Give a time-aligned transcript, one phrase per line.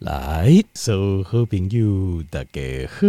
[0.00, 3.06] 来，所有好朋友大家好，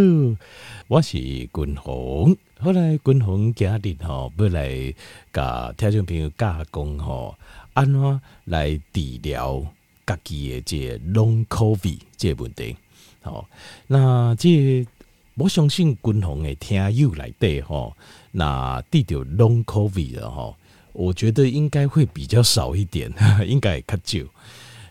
[0.88, 2.34] 我是君鸿。
[2.58, 4.94] 后来君鸿今日吼要来
[5.30, 7.36] 甲听众朋友教讲吼，
[7.74, 9.66] 安怎来治疗
[10.06, 12.74] 家己的这 Long COVID 这个问题。
[13.20, 13.46] 好，
[13.86, 14.90] 那这个、
[15.34, 17.94] 我相信君鸿的听友来对吼，
[18.30, 20.56] 那治疗 Long COVID 的吼，
[20.94, 23.12] 我觉得应该会比较少一点，
[23.46, 24.20] 应该较少。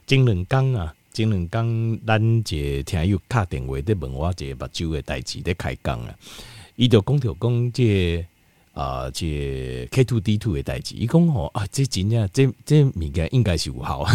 [0.05, 0.93] 前两天啊。
[1.17, 2.41] 前两天，咱一
[2.77, 6.13] 个听友打电话在问我一个目睭的代志在开讲啊，
[6.75, 8.23] 伊就讲着讲这
[8.73, 14.05] 啊这 K two D two 的代志，伊讲吼啊，这真正这这物件应该是有效。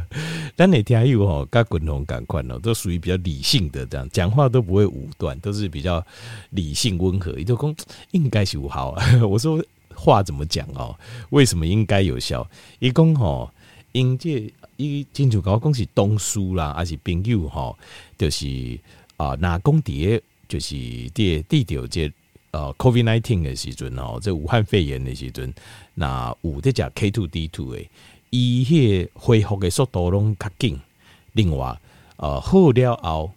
[0.54, 6.04] 咱的听友吼，甲滚同感款哦，都属于比较理性的这样，讲话都不会武断，都是比较
[6.50, 7.32] 理性温和。
[7.38, 7.74] 伊就讲
[8.10, 8.94] 应该是有效。
[9.26, 9.64] 我说
[9.94, 10.94] 话怎么讲哦？
[11.30, 12.46] 为什么应该有效？
[12.80, 13.50] 伊讲吼，
[13.92, 14.52] 因这。
[14.82, 17.76] 伊亲像甲我讲是同事啦，还是朋友吼，
[18.16, 18.80] 就是
[19.18, 22.10] 啊，那讲伫诶就是伫伫着这
[22.50, 25.52] 呃 COVID nineteen 的时阵吼，这武汉肺炎的时阵，
[25.92, 27.90] 那有这只 K two D two 诶，
[28.30, 30.80] 伊迄个恢复的速度拢较紧。
[31.34, 31.78] 另外，
[32.16, 33.30] 呃，好了后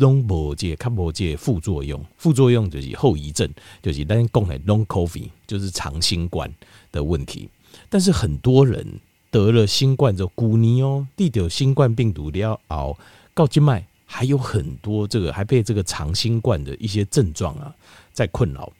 [0.00, 3.48] 拢无这较无这副作用，副作用就是后遗症，
[3.80, 6.52] 就是咱讲的 Long COVID，就是长新冠
[6.90, 7.48] 的问题。
[7.88, 8.84] 但是很多人。
[9.32, 12.96] 得了新冠之后，古尼哦，地有新冠病毒要熬
[13.34, 17.74] 告静脉，还有很多这个还被这个长新冠的一些症状啊
[18.12, 18.70] 在困扰。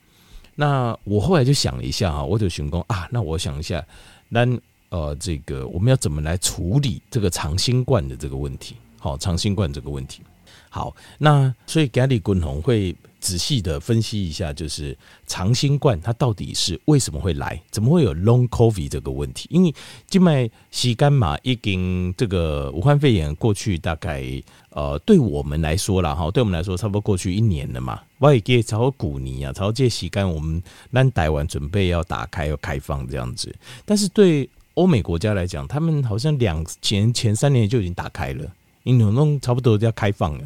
[0.54, 3.84] 那我后来就想了一下啊，我就寻工啊，那我想一下，
[4.28, 4.46] 那
[4.90, 8.76] 呃，这个我们要怎么来处理这个长新冠的这个问题？
[8.98, 10.20] 好，长新冠这个问题。
[10.68, 12.94] 好，那所以 Gary 滚红会。
[13.22, 17.58] 仔细的分析一下，就是长新冠它到底是为什么会来？
[17.70, 19.46] 怎么会有 Long COVID 这个问题？
[19.50, 19.72] 因为
[20.08, 24.24] 静脉吸干嘛，已经这个武汉肺炎过去大概
[24.70, 28.00] 呃，对我们来说了哈，对我们来说差不多过去一年了嘛。
[28.18, 33.54] 我也给朝古尼啊，朝这吸干，我们南台湾准备要打开要开放这样子。
[33.84, 38.50] 但是对欧美国家来讲，他们好像两前前三年就已经打开了，
[38.82, 40.44] 因为弄差不多就要开放了。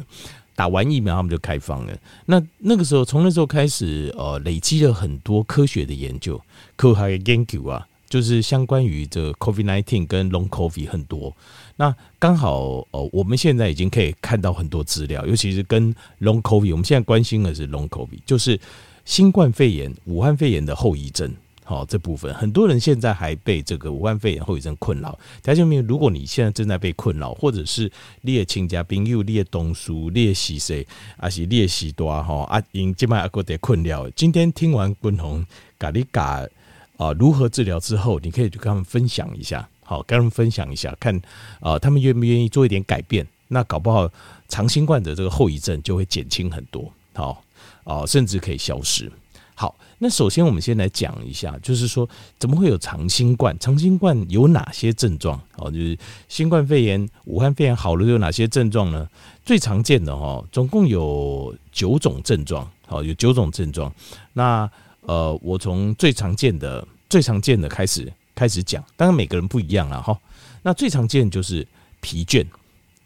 [0.57, 1.95] 打完疫苗，他们就开放了。
[2.25, 6.41] 那那个时候，从那时候开始，呃，累积了很多科学的研究，
[6.75, 11.31] 科学研究啊，就是相关于这 COVID nineteen 跟 Long COVID 很多。
[11.75, 18.59] 那刚好，呃，我们现在已经可以看到很多资料，尤其是跟 Long COVID，我们现在关心的是 Long COVID，就是
[19.05, 21.31] 新冠肺炎、武汉肺炎的后遗症。
[21.69, 25.19] 好，这部分很多人现在还被这个武汉肺炎后遗症困扰。
[25.41, 27.91] 大家就明，如果你现在正在被困扰，或者是
[28.21, 34.09] 你的亲家朋友、你的同事、你的是谁，还是你的是大哈啊，因今麦阿哥得困扰。
[34.11, 35.45] 今天听完君鸿
[35.77, 36.47] 咖哩咖
[36.95, 41.21] 啊如何治疗之后，你可以去跟他们分享一下，好，跟他们分享一下，看
[41.59, 43.27] 啊他们愿不愿意做一点改变。
[43.49, 44.09] 那搞不好
[44.47, 47.43] 长新冠的这个后遗症就会减轻很多，好
[47.83, 49.11] 啊，甚至可以消失。
[49.59, 52.07] 好，那首先我们先来讲一下，就是说
[52.37, 53.57] 怎么会有长新冠？
[53.57, 55.41] 长新冠有哪些症状？
[55.55, 55.97] 哦，就是
[56.29, 59.09] 新冠肺炎、武汉肺炎好了有哪些症状呢？
[59.43, 62.69] 最常见的哈，总共有九种症状。
[62.85, 63.91] 好，有九种症状。
[64.33, 64.69] 那
[65.01, 68.83] 呃，我从最常见的、最常见的开始开始讲。
[68.95, 70.15] 当然每个人不一样了哈。
[70.61, 71.67] 那最常见就是
[71.99, 72.45] 疲倦，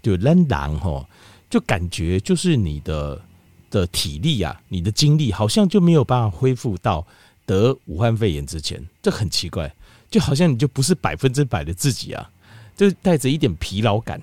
[0.03, 1.07] 就懒懒哈，
[1.49, 3.21] 就感觉就是你的。
[3.71, 7.03] 的体力啊，你的精力好像就没有办法恢复到
[7.47, 9.73] 得武汉肺炎之前，这很奇怪，
[10.11, 12.29] 就好像你就不是百分之百的自己啊，
[12.77, 14.21] 就带着一点疲劳感。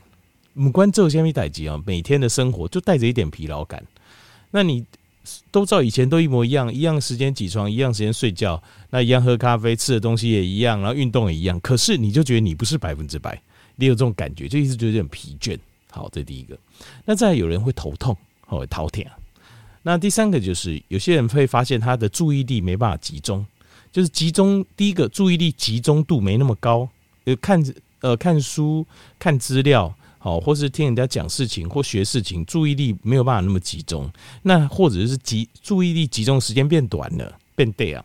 [0.54, 3.84] 五官皱下面代志啊，每天的生活就带着一点疲劳感。
[4.50, 4.84] 那你
[5.50, 11.60] 都照以前都一模一样，一样时间起床，一样时间睡觉，那一样喝咖啡，吃的东西也一样，然后运动也一样。
[11.60, 13.40] 可是你就觉得你不是百分之百，
[13.76, 15.58] 你有这种感觉，就一直觉得有点疲倦。
[15.90, 16.58] 好，这第一个。
[17.04, 18.16] 那再有人会头痛，
[18.46, 19.04] 会头痛。
[19.82, 23.44] 那第三个就是有些人会发现他的注意力没办法集中，
[23.90, 26.88] 就是集中第一个注意力集中度没那么高，
[27.24, 27.62] 呃，看
[28.00, 28.86] 呃看书
[29.18, 34.10] 看资料好，或是听人家讲事情或学事情，注意力没有办法那么集中。
[34.42, 38.04] 那或者是集注意力集中时间变短了，变对啊。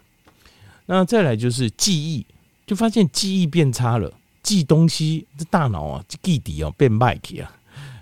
[0.86, 2.26] 那再来就是记忆，
[2.68, 7.52] 就发现记忆变差了，记东西这大脑啊记忆哦变慢去啊，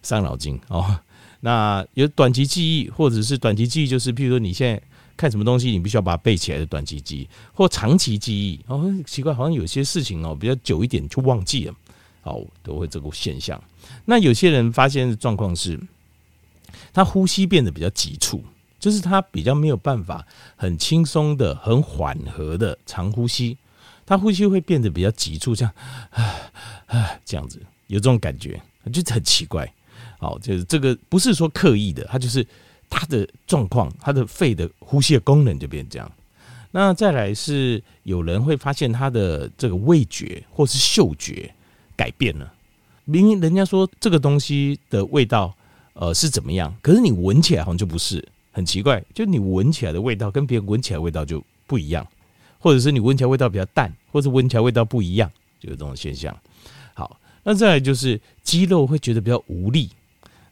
[0.04, 1.00] 伤脑筋哦。
[1.42, 4.82] 那有短期记忆，或者是短期记忆，就是譬如说你现在
[5.18, 8.60] 看什么东西，你必须要把它背起来的短期记忆，或长期记忆。
[8.68, 11.76] 哦，奇怪，好像有些事情哦比较久一点就忘记了，
[12.24, 13.62] 哦，都会这个现象。
[14.06, 15.80] 那有些人发现的状况是，
[16.94, 18.44] 他呼吸变得比较急促，
[18.80, 23.58] 就是他比较没有办法很轻松的、很缓和的长呼吸，
[24.06, 25.74] 他呼吸会变得比较急促，这样，
[26.12, 26.52] 唉
[26.86, 28.62] 唉，这样子有这种感觉，
[28.94, 29.72] 就很奇怪。
[30.22, 32.46] 好，就是这个不是说刻意的，它就是
[32.92, 36.10] 它的状况，它的肺的呼吸的功能就变这样。
[36.70, 41.52] 那再来是有人会发现他的这个味觉或是嗅觉
[41.98, 42.54] 改变了，
[43.04, 45.54] 明明人家说这个东西的味道
[45.94, 52.08] 呃是怎么样，可是你闻起来好像就不是，很奇怪，就你闻起来的味道跟别人闻起来味道就不一样，
[52.60, 55.30] 或者是你闻起来味道比较淡，或者闻起来味道不一样，
[55.60, 56.34] 就有这种现象。
[56.94, 59.90] 好，那再来就是肌肉会觉得比较无力。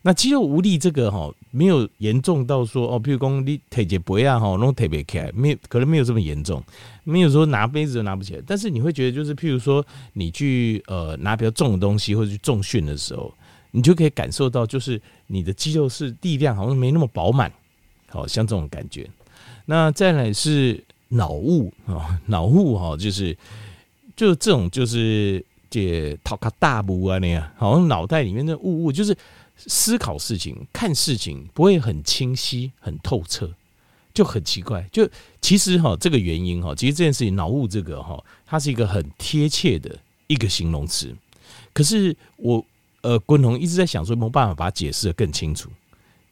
[0.01, 6.63] 那肌肉无力这个哈没有严重到说哦，譬如说你腿脚不啊哈弄特别起来，没有可能没有这么严重，
[7.04, 13.34] 没有说拿杯子都拿不起来，但是你会觉得就是譬如说你去呃拿比较重的东西或者去重训的时候，
[13.72, 17.52] 你就可以感受到就是你的肌肉是力量好像没那么饱满，
[18.07, 19.06] 好像这种感觉。
[19.66, 23.38] 那再来是脑雾啊，脑雾哈就是
[24.16, 29.13] 就这种就是这头壳大雾啊那样，好像脑袋里面的雾雾就是。
[29.67, 33.53] 思考事情、看事情不会很清晰、很透彻，
[34.13, 34.88] 就很奇怪。
[34.91, 35.07] 就
[35.41, 39.97] 其实哈，这个原因哈，其实这件事情脑雾这个哈，它是一个很贴切的
[40.27, 41.13] 一个形容词。
[41.73, 42.65] 可是我
[43.01, 45.69] 呃，滚红一直在想说，没有办法把它解释得更清楚。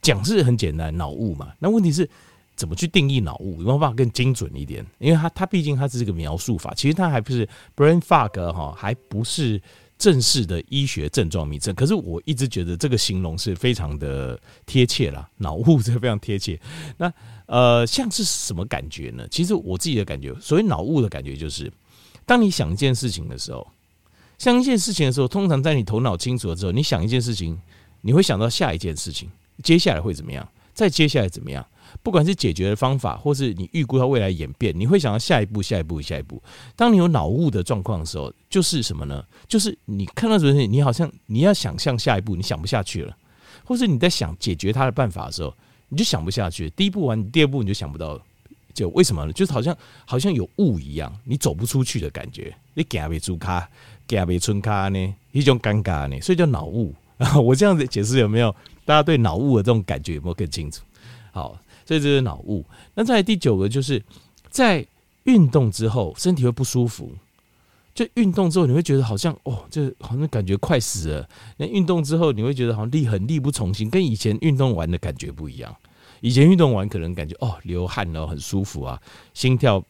[0.02, 1.54] 讲是很简单，脑雾嘛。
[1.60, 2.10] 那问题是
[2.56, 3.58] 怎么去定义脑雾？
[3.60, 4.86] 有没有办法更精准一点？
[5.00, 9.62] 因为它它毕竟它是这个描述法，其实它还不是 brain fog 哈，还不是。
[9.98, 16.60] 正式的医学症状名称，可是我一直觉得这个形容是非常的贴切啦，脑雾这非常贴切。
[16.98, 17.12] 那
[17.48, 19.28] 呃，像是什么感觉呢？
[19.32, 21.72] 其实我自己的感觉，所谓脑雾的感觉，就是
[22.26, 23.66] 当你想一件事情的时候，
[24.38, 27.60] 想一件事情的时候，通常在你头脑清楚了之后，你想一件事情，
[28.02, 29.30] 你会想到下一件事情，
[29.64, 31.66] 接下来会怎么样，再接下来怎么样。
[32.04, 36.42] 不管是解决的方法，或是你预估它未来演变，你会想到下一步、下一步、下一步。
[36.76, 39.24] 当你有脑雾的状况的时候，就是什么呢？
[39.48, 43.16] 就是你看到这东西，你好像你要想象下一步，你想不下去了，
[43.64, 45.54] 或是你在想解决它的办法的时候，
[45.90, 46.70] 你就想不下去。
[46.72, 48.20] 第一步完，第二步你就想不到，
[48.74, 49.34] 就为什么呢？
[49.34, 49.76] 就是好像
[50.06, 52.56] 好像有雾一样，你走不出去的感觉。
[52.74, 53.68] 你行不出卡，
[54.08, 55.16] 行不出卡呢？
[55.32, 56.94] 一种尴尬呢，所以叫脑雾。
[57.44, 58.56] 我这样子解释有没有？
[58.86, 60.84] 大家对脑雾的这种感觉有没有更清楚？
[61.32, 61.58] 好。
[61.88, 62.66] 所以这是脑雾。
[62.94, 64.04] 那再第九个，就是
[64.50, 64.86] 在
[65.24, 67.10] 运动之后，身体会不舒服。
[67.96, 71.30] 就运动之后，你会觉得好像哦，这好像感觉快死了。
[71.56, 75.76] 那运动之后，你会觉得好像力很力不从心，跟以前运动完的感觉不一样。
[76.22, 79.02] 以前运动完可能感觉哦，流汗了很舒服啊，
[79.34, 79.84] 心跳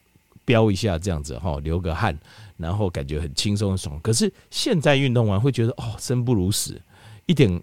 [0.44, 2.18] 飙一下这样子哈，流个汗，
[2.56, 4.00] 然后感觉很轻松很爽。
[4.00, 6.80] 可是现在运动完会觉得哦，生不如死，
[7.26, 7.62] 一点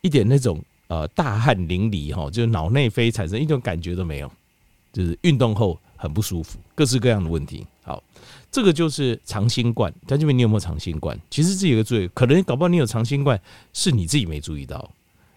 [0.00, 0.60] 一点那种。
[0.94, 4.30] 呃，大汗淋漓哈，就是脑内啡产生一种感觉都没有，
[4.92, 7.66] 就是运动后很不舒服，各式各样的问题。
[7.82, 8.00] 好，
[8.48, 9.92] 这个就是长新冠。
[10.06, 11.18] 在这边你有没有长新冠？
[11.28, 13.40] 其实这有个注意，可能搞不好你有长新冠，
[13.72, 14.88] 是你自己没注意到。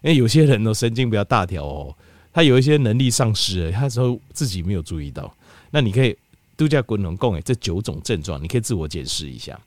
[0.04, 1.96] 因为有些人呢，神经比较大条哦，
[2.32, 5.34] 他有一些能力丧失了，他说自己没有注意到。
[5.72, 6.16] 那你可以
[6.56, 9.60] 度假滚龙共诶，这九种症状，你可以自我解释一下。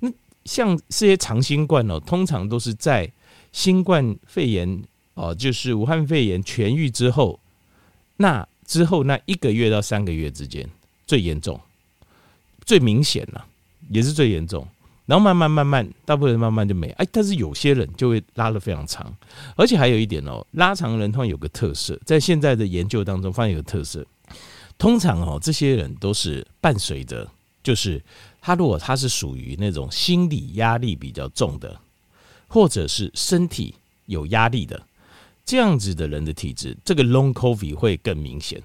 [0.00, 0.10] 那
[0.44, 3.10] 像这些长新冠哦，通常都是在
[3.52, 4.82] 新冠肺炎。
[5.20, 7.38] 哦，就是武汉肺炎痊愈之后，
[8.16, 10.66] 那之后那一个月到三个月之间
[11.06, 11.60] 最严重、
[12.64, 13.44] 最明显了，
[13.90, 14.66] 也是最严重。
[15.04, 16.88] 然后慢慢慢慢，大部分人慢慢就没。
[16.92, 19.14] 哎，但是有些人就会拉的非常长，
[19.56, 24.06] 而且还有一点哦，拉长人通常有个特色，在现在的研究当中发现有个特色，
[24.78, 27.28] 通常哦，这些人都是伴随着，
[27.62, 28.00] 就是
[28.40, 31.78] 他如果他是属于那种心理压力比较重的，
[32.48, 33.74] 或者是身体
[34.06, 34.80] 有压力的。
[35.50, 38.62] 这样子的人的体质，这个 long COVID 会更明显。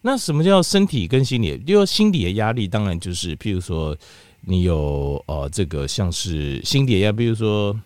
[0.00, 1.58] 那什么叫身体跟心理？
[1.58, 3.96] 就心理的压力，当然就是譬如说
[4.42, 7.76] 你有呃这个像是心理压，比如说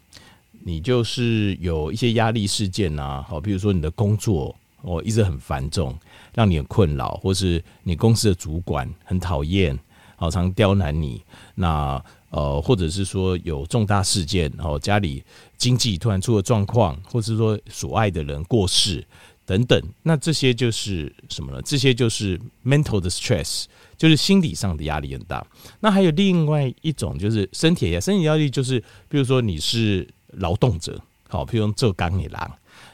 [0.62, 5.98] 你就是有一些压力事件啊，好，比如说你的工作哦一直很繁重，
[6.34, 9.74] 让你很困扰，或是你公司的主管很讨厌，
[10.16, 11.22] 好常刁难你，
[11.54, 12.02] 那。
[12.30, 15.22] 呃，或者是说有重大事件，然后家里
[15.56, 19.06] 经济突然出了状况，或者是说所爱的人过世
[19.46, 21.62] 等等，那这些就是什么呢？
[21.62, 23.66] 这些就是 mental 的 stress，
[23.96, 25.46] 就是心理上的压力很大。
[25.78, 32.40] 那还有另外一种就是身体压，身体压力就是，比如说你是劳动者，好，譬如做钢铁人，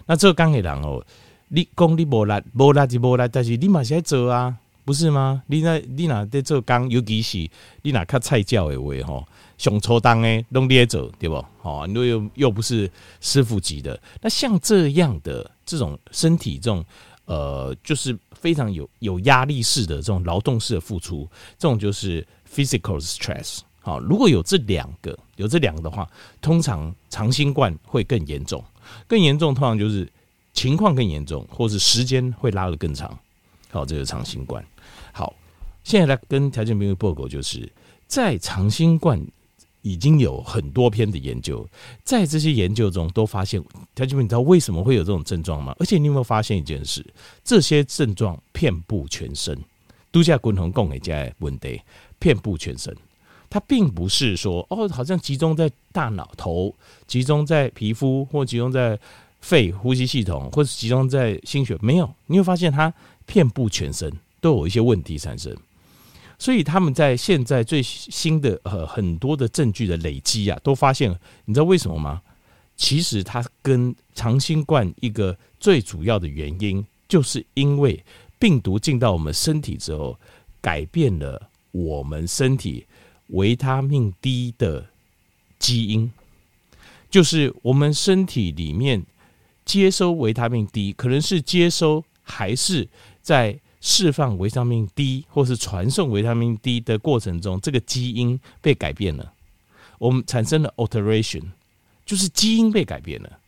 [0.05, 1.03] 那做钢铁人哦，
[1.49, 4.55] 你讲你无力，无力就无力，但是你嘛是在做啊。
[4.91, 5.41] 不是吗？
[5.47, 7.49] 你那你哪在做工，尤其是
[7.83, 9.25] 你哪看菜教的话吼，
[9.57, 11.47] 上初当诶，弄捏走对不？
[11.63, 13.97] 好，你又又不是师傅级的。
[14.21, 16.85] 那像这样的这种身体这种
[17.27, 23.61] 呃，就是非常有有压力式的这种劳动式的付出，这种就是 physical stress。
[23.81, 26.05] 好，如果有这两个有这两个的话，
[26.43, 28.61] 通常长新冠会更严重。
[29.07, 30.11] 更严重通常就是
[30.53, 33.17] 情况更严重，或是时间会拉得更长。
[33.71, 34.65] 好，这个长新冠。
[35.83, 37.71] 现在来跟条件朋友报告，就是
[38.07, 39.21] 在长新冠
[39.83, 41.67] 已经有很多篇的研究，
[42.05, 43.63] 在这些研究中都发现，
[43.95, 45.75] 条件朋友，你知道为什么会有这种症状吗？
[45.79, 47.05] 而且你有没有发现一件事？
[47.43, 49.59] 这些症状遍布全身，
[50.11, 51.81] 都在共同共一家问题，
[52.19, 52.95] 遍布全身。
[53.49, 56.73] 它并不是说哦，好像集中在大脑头，
[57.07, 58.97] 集中在皮肤，或集中在
[59.41, 62.09] 肺、呼吸系统，或者集中在心血，没有。
[62.27, 62.93] 你会发现它
[63.25, 65.57] 遍布全身，都有一些问题产生。
[66.41, 72.23] 所以他们在现在最新的呃很多的证据的累积啊，都发现，你知道为什么吗？
[72.77, 78.03] 其实它跟长新冠一个最主要的原因，就是因为
[78.39, 80.19] 病毒进到我们身体之后，
[80.63, 82.87] 改变了我们身体。
[83.29, 84.87] 维他命 D 的
[85.57, 86.11] 基因，
[87.09, 89.05] 就是我们身体里面
[89.65, 92.89] 接收维他命 D，可能是接收还是
[93.23, 99.33] 在释放维他命 D，或是传送维他命 D 的过程中，这个基因被改变了，
[99.99, 101.43] 我们产生了 alteration，
[102.05, 103.39] 就是基因被改变了。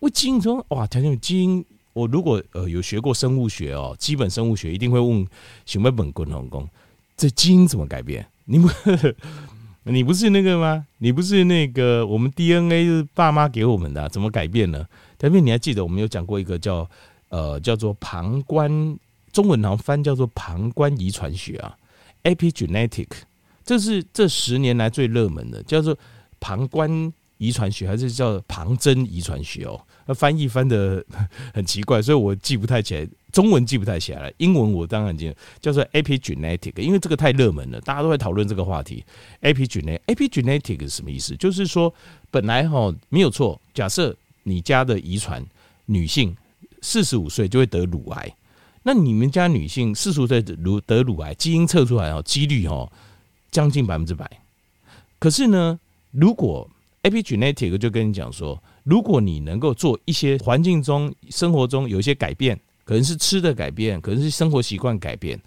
[0.00, 5.26] 为基因说哇，条件基因，我如果呃有学过生物学哦，基本生物学一定会问
[5.66, 6.68] 熊本本滚龙工，
[7.16, 8.24] 这基因怎么改变？
[8.44, 8.68] 你不，
[9.90, 10.86] 你不是那个吗？
[10.98, 14.86] 你不是那个我们 DNA 是爸妈给我们的，怎么改变呢？
[15.18, 16.88] 特别你还记得我们有讲过一个叫
[17.30, 18.70] 呃叫做旁观，
[19.32, 21.76] 中文好像翻叫做旁观遗传学啊
[22.24, 23.08] ，epigenetic，
[23.64, 25.96] 这是这十年来最热门的，叫做
[26.40, 29.80] 旁观遗传学还是叫旁征遗传学哦？
[30.06, 31.04] 那翻译翻得
[31.54, 33.08] 很奇怪，所以我记不太起来。
[33.32, 39.04] 中文记不太起来了，英文我当然记得，叫做 epigenetic，因为这个太热门了，大家都在讨论这个话题。
[39.40, 41.36] epigenetic，epigenetic 是什么意思？
[41.36, 41.94] 就是说，
[42.28, 45.46] 本来哈没有错，假设你家的遗传
[45.86, 46.36] 女性
[46.82, 48.34] 四十五岁就会得乳癌，
[48.82, 52.90] 那你们家女性四十五岁得乳得乳癌，基因测出来哦，几率哦
[53.50, 54.30] 将近百分之百。
[55.18, 55.78] 可是呢，
[56.10, 56.68] 如果
[57.02, 62.58] epigenetic 就跟你讲说，如果你能够做一些环境中、生活中有一些改变。
[62.82, 65.40] 可能是吃的改变，可能是生活习惯改变。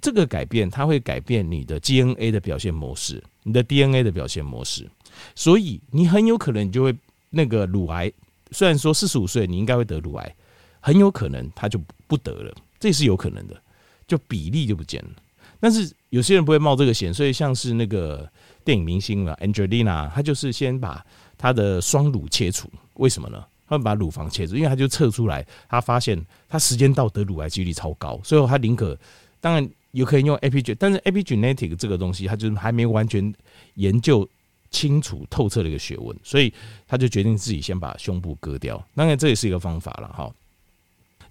[0.00, 4.88] 这个改变它会改变你的 DNA 的表现模式，你的 DNA 的表现模式。
[5.34, 6.94] 所以你很有可能你就会
[7.30, 8.12] 那个乳癌，
[8.52, 10.34] 虽然说四十五岁你应该会得乳癌，
[10.78, 13.58] 很有可能他就不得了，这是有可能的，
[14.06, 15.10] 就比例就不见了。
[15.58, 18.30] 但是有些人不会冒这个险，所以像是那个
[18.62, 21.02] 电影明星嘛，Angelina，她就是先把
[21.38, 23.42] 她的双乳切除，为什么呢？
[23.66, 28.94] 他们把乳房切除，因为他就测出来，他发现他时间到得乳癌几率超高，所以他宁可
[29.40, 33.34] 当然有可以用 epig，但是 epigenetic 这个东西，他就是还没完全
[33.76, 34.28] 研究
[34.70, 36.52] 清楚透彻的一个学问，所以
[36.86, 38.86] 他就决定自己先把胸部割掉。
[38.94, 40.30] 当然这也是一个方法了哈。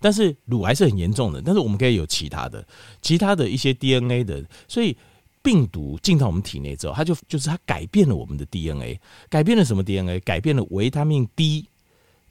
[0.04, 2.68] 但是乳癌是很严重的，但是我们可以有其他的，
[3.02, 4.96] 其他的一些 DNA 的，所以
[5.42, 10.20] 病毒进到我们体内之后，它就就是它改变了我们的 DNA，改变了什么 DNA？
[10.20, 11.68] 改变了维他命 D。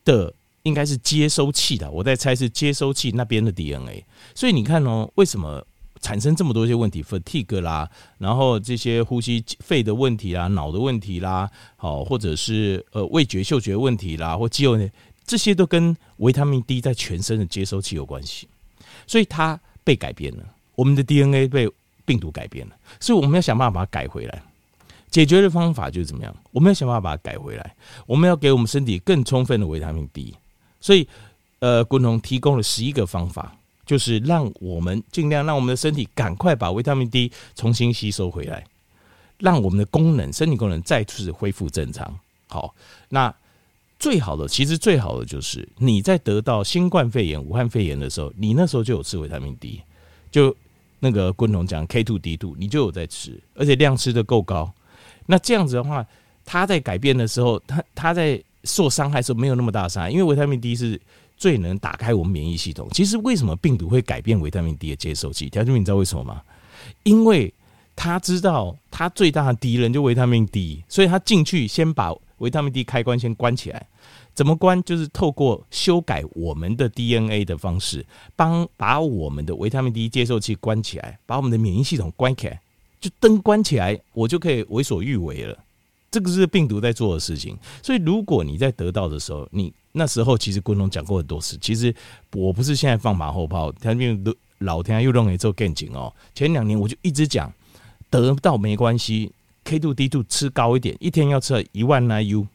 [0.05, 4.05] 的应该是接收器的，我在猜是接收器那边的 DNA。
[4.35, 5.65] 所以你看哦，为什么
[6.01, 7.89] 产生这么多些问题，fatigue 啦，
[8.19, 14.77] 然后这些呼吸、肺的问题啦、脑的问题啦，好，或者是呃味觉、嗅觉问题啦，或肌肉，
[15.33, 18.47] 这些都跟维他命 D 在全身的接收器有关系。
[19.07, 21.67] 所以它被改变了，我们的 DNA 被
[22.05, 24.43] 病毒改变了，所以我们要想办法把它改回来。
[25.11, 26.37] 解决的方法就是怎么样？
[26.51, 27.75] 我们要想办法把它改回来。
[28.05, 30.35] 我们要给我们身体更充分的维他命 D。
[30.83, 31.09] 所以，
[31.61, 38.67] 呃，滚筒提供了十一个方法，就是让我们尽量让我们的身体赶快把维他命 D 重新吸收回来，
[39.39, 42.19] 让我们的功能、身体功能再次恢复正常。
[42.49, 42.75] 好，
[43.09, 43.35] 那
[44.03, 49.81] 最好的，其实最好的就是你在得到新冠肺炎、武汉肺炎的时候，你那时候就有吃维他命 D，
[50.29, 50.53] 就
[50.99, 54.75] 那个滚龙讲 K two D two，你就有在吃，而且量吃得够高。
[55.27, 56.05] 那这样子的话，
[56.45, 61.01] 它在改变的时候，它它在受伤害的时候没有那么大伤害，因为维他命 D 是
[61.37, 62.89] 最能打开我们免疫系统。
[62.91, 65.49] 其实为什么病毒会改变维他命 D 的接收器？
[65.49, 66.43] 条件你知道为什么吗？
[67.05, 67.55] 因为
[67.95, 73.87] 他知道他最大的敌人就维他命 D，所以他进去先把维他命 D 开关先关起来。
[74.35, 74.83] 怎么关？
[74.83, 82.61] 就是透过修改我们的 DNA 的方式，帮把我们的维他命 D 接受器关起来，把我们的免疫系统关起来。
[83.01, 85.59] 就灯关起来，我就可以为所欲为了。
[86.11, 87.59] 这个是病毒在做的事情。
[87.83, 91.59] 所以，如果你在得到的时候，你那时候其实观众讲过很多次。
[91.61, 91.93] 其实
[92.33, 94.25] 我不是现在放马后炮，他们
[94.59, 96.13] 老天又认为做更紧哦。
[96.35, 97.53] 前两年我就一直讲，
[98.09, 99.33] 得到没关系
[99.65, 102.47] ，K two D two 吃高一点，一天要吃一万 IU，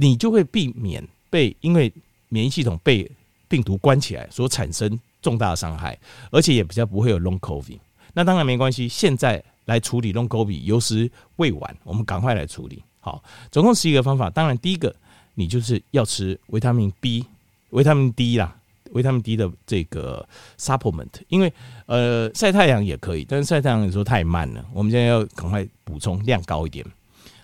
[0.00, 1.92] 你就会避免被因为
[2.30, 3.10] 免疫系统被
[3.48, 5.98] 病毒关起来所产生重大的伤害，
[6.30, 7.78] 而且也比较不会有 long covid。
[8.14, 12.82] 那当然没关系，现在来处理 long covid 有时未晚，我们赶快来处理。
[13.00, 14.30] 好，总共十一个方法。
[14.30, 14.94] 当然，第一个
[15.34, 17.26] 你就是要吃维他命 B、
[17.70, 18.56] 维他命 D 啦，
[18.92, 20.26] 维他命 D 的这个
[20.58, 21.08] supplement。
[21.28, 21.52] 因为
[21.86, 26.84] 呃晒太阳也可以，但是晒太阳有时候太慢了，我们现在要赶快补充量高一点。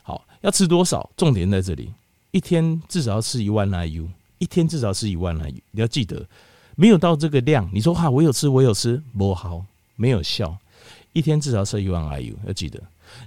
[0.02, 1.08] 好，要吃多少？
[1.16, 1.92] 重点在这里，
[2.36, 5.54] 一天至少要吃一万 IU，一天至少吃一万 IU。
[5.70, 6.28] 你要记得，
[6.74, 9.64] 没有到这个量，你说哈，我有吃，我有吃，不好，
[9.94, 10.54] 没有效。
[11.14, 12.78] 一天至少吃一万 IU，要记得。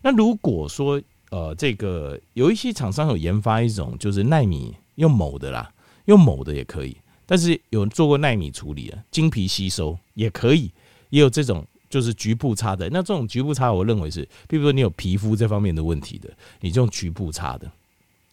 [0.04, 1.02] 那如果说
[1.32, 5.72] 呃，这个有一些厂商有研发一种就是奈米用某的啦，
[6.06, 10.70] 用某的也可以，但是有做过奈米处理的，经皮吸收也可以，
[11.10, 12.88] 也有这种就是局部擦的。
[12.92, 16.30] 那这种局部擦，我认为是，比如说你有皮肤这方面的问题的，
[16.62, 17.72] 你就用局部擦的，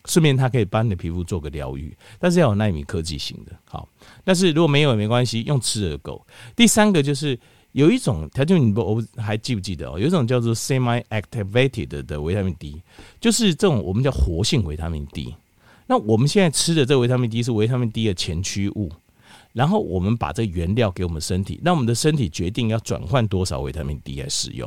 [0.07, 3.53] 顺便它可以帮你的皮肤做个疗愈，但是要有纳米科技型的。
[3.65, 3.89] 好，
[4.25, 6.27] 但是如果没有也没关系，用吃的够。
[6.55, 7.39] 第三个就是。
[7.73, 9.99] 有一种，它就你不，我还记不记得哦？
[9.99, 12.81] 有一种叫做 semi-activated 的维他命 D，
[13.21, 15.35] 就是这种我们叫活性维他命 D。
[15.87, 18.91] 那我们现在吃的这维他命 D 是维他命 D 的前驱物，
[19.53, 24.67] 然后我们把这原料给我们身体，那我们的身体决定要转换多少维他命 D 来使用。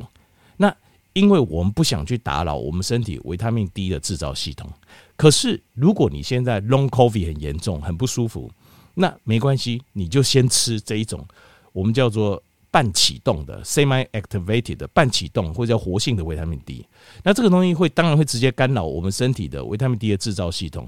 [0.57, 0.71] 那
[1.13, 4.69] 因为我们不想去打扰我们身体维他命 D 的制造系统，
[5.15, 8.51] 可是如果你现在 Long COVID 很严重，很不舒服，
[8.93, 11.25] 那没关系，你就先吃这一种，
[11.73, 12.41] 我们叫做。
[12.71, 16.85] 半启动的 （semi-activated） 的半启动或者叫活性的维他命 D，
[17.23, 20.87] 那这个东西会当然会直接干扰我们身体的维他命 D 的制造系统，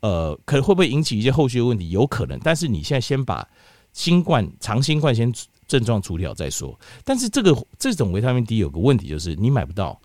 [0.00, 1.88] 呃，可能会不会引起一些后续的问题？
[1.88, 3.48] 有可能，但是你现在先把
[3.94, 5.32] 新冠长新冠先
[5.66, 6.78] 症状处理好再说。
[7.04, 10.00] 但是这个这种维他命 D 有个问题就是你买不到，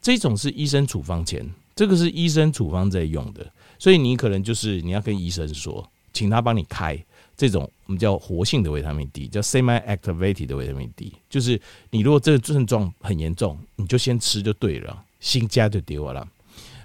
[0.00, 3.46] 这种是医生处方前，这个是医生处方在用的，
[3.78, 6.98] 所以你可能就是你要跟医生说，请他帮你开。
[7.38, 16.26] 这种我们叫活性的维他命 D，叫 semi-activated 的维他命 D，就是你如果这个症状很严重，你就先吃就对了，新加就丢了。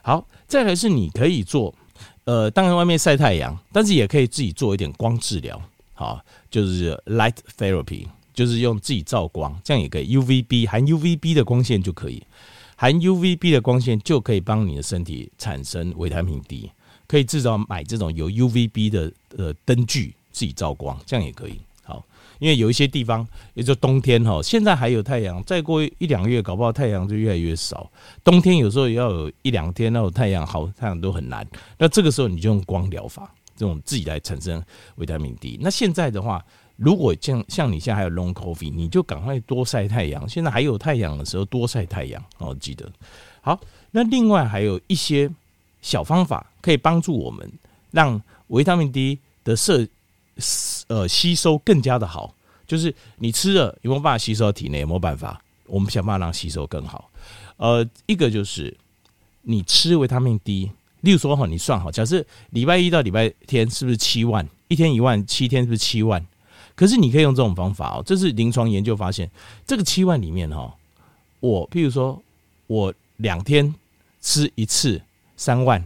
[0.04, 1.74] 好，再来是你可以做，
[2.26, 5.62] 呃，当然外面晒太阳，但是也可以自己做一点光治疗，
[6.02, 12.24] 好，就是 light therapy，就是用自己照光，这样也可以，UVB 含 UVB 的光线就可以，
[12.76, 16.72] 含 UVB 的光线就可以帮你的身体产生维他命 D，
[17.06, 20.16] 可以至少买这种有 UVB 的呃灯具。
[20.34, 21.60] 自己照光，这样也可以。
[21.84, 22.02] 好，
[22.40, 27.92] 因为有一些地方，也就冬天哈，现在还有太阳，再过一两个月，搞不好太阳就越来越少。
[28.24, 31.46] 冬天有时候也要有一两天那种太阳，好太阳都很难。
[31.78, 33.30] 那这个时候你就用光疗法，
[33.62, 34.60] 这种自己来产生
[34.96, 35.56] 维他命 D。
[35.62, 36.44] 那现在的话，
[36.78, 40.28] 如果像像你现在还有 Long coffee，你就赶快多晒太阳。
[40.28, 42.92] 现在还有太阳的时候，多晒太阳哦，记得。
[43.40, 45.30] 好，那另外还有一些
[45.80, 47.48] 小方法可以帮助我们，
[47.92, 49.88] 让维他命 D 的摄
[50.88, 52.34] 呃，吸收更加的好，
[52.66, 54.80] 就是你吃了有没有办法吸收到体内？
[54.80, 55.40] 有没有办法？
[55.68, 57.12] 我们想办法让吸收更好。
[57.58, 58.76] 呃，一个就是
[59.44, 64.48] 你吃维他命 D，例如说哈，你算好，假设礼拜一到礼拜天是不是七万？
[64.68, 66.26] 一天一万，七天是不是七万？
[66.76, 69.30] 可是你可以用这种方法哦，这是临床研究发现，
[69.68, 70.74] 这个七万里面哈，
[71.40, 72.22] 我譬如说
[72.68, 73.74] 我两天
[74.22, 75.02] 吃一次
[75.36, 75.86] 三万，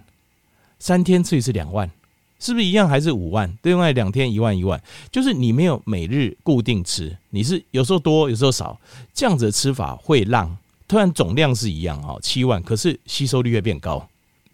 [0.79, 1.89] 三天吃一次两万。
[2.37, 3.51] 是不是一样还是五万？
[3.63, 8.77] 另外两天一万一万，就是你没有每日固定吃，你是有时候多有时候少，
[9.13, 14.07] 这样子的吃法会让突然总量是一样哈，七万，可是吸收率会变高。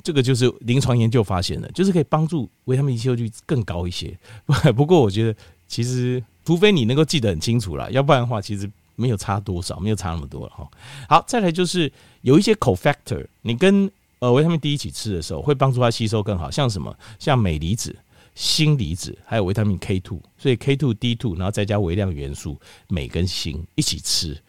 [0.04, 4.18] 这个就是临床研究发现的，就是可以帮助维他命吸收率更高一些。
[4.76, 5.36] 不过我觉得
[5.68, 10.70] 其实除非你能够记得很清楚了，要不然的话其实没有差多少，没有差那么多了哈。
[11.08, 16.96] 好，再来就是有一些 cofactor，你跟呃，维他命 D 一起吃的时候，会帮助它吸收更好，像什么？
[17.18, 17.96] 像镁离子、
[18.36, 22.56] 锌离子，还有维他命 K two，所以 K two D two，然后再加微量元素
[22.88, 24.40] 镁跟锌一起吃，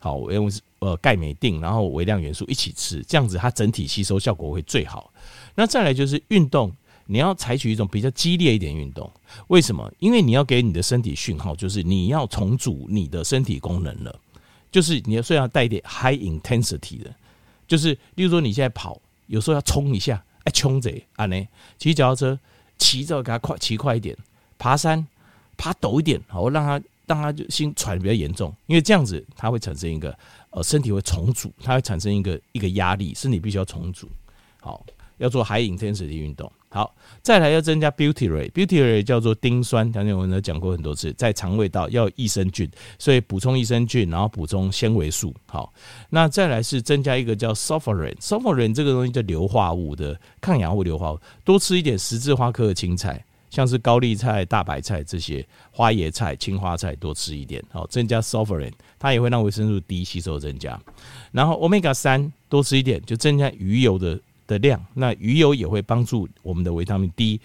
[0.00, 5.12] 好，用呃钙镁锭，然后微量元素一起吃，这样子它整体吸收效果会最好。
[5.54, 6.72] 那再来就是运动，
[7.06, 9.08] 你要采取一种比较激烈一点运动，
[9.46, 9.88] 为什么？
[10.00, 14.18] 因为你要给你的身体讯号，就是你要重组你的身体功能了，
[14.72, 17.14] 就是你要虽然带一点 high intensity 的，
[17.68, 19.00] 就是例如说你现在跑。
[19.26, 21.46] 有时候要冲一下，哎，冲着啊呢，
[21.78, 22.40] 骑脚踏车
[22.78, 24.16] 骑着给它快骑快一点，
[24.58, 25.06] 爬山
[25.56, 30.16] 爬陡一点，好让它让它就心喘比较严重，因为这样子它会产生一个
[30.50, 34.08] 呃身体会重组，它会产生一个一个压力，身体必须要重组，
[34.60, 34.86] 好，
[35.18, 36.50] 要做 high intensity 运动。
[36.72, 45.34] 好，再来要增加 butyrate，butyrate 叫做丁酸，刚才我们讲过很多次，在肠胃道要有益生菌，所以补充益生菌，然后补充纤维素。
[45.46, 45.72] 好，
[46.10, 48.66] 那再来是增加一个叫 s u f f e r i n s u f f e r i
[48.66, 60.80] n 这个东西叫硫化物的抗氧化物硫化物，多吃一点十字花科的青菜，像是高丽菜、大白菜这些花椰菜、青花菜多吃一点，好增加 sulforaphane，它也会让维生素 D 吸收增加。
[61.32, 64.82] 然后 omega 三多吃一点，就增加鱼油的的量。
[64.94, 67.40] 那鱼油也会帮助我们的维他命 D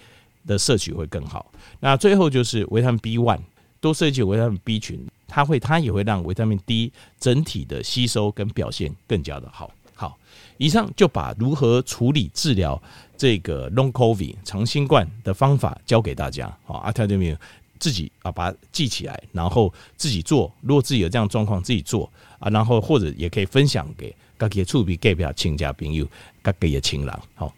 [0.46, 1.50] 的摄取会更好。
[1.80, 3.40] 那最后就是维他命 B one，
[3.80, 9.70] 多摄取维他命 B 群，它会它也会让维他命 D 整体的吸收跟表现更加的好。
[9.98, 10.18] 好，
[10.58, 12.80] 以上就把如何处理治疗
[13.16, 16.54] 这个 Long COVID 长新冠的方法教给大家。
[16.64, 17.38] 好，阿泰这边
[17.78, 20.52] 自己啊把它记起来，然后自己做。
[20.60, 26.06] 如果自己有这样状况，自己做啊，然后或者也可以分享给各个厝边隔壁亲家朋友，
[26.42, 27.20] 各个的亲人。
[27.34, 27.52] 好。